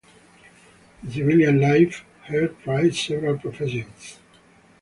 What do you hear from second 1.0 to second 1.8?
In civilian